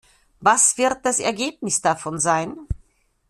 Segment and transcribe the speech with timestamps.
[0.39, 2.55] Was wird das Ergebnis davon sein?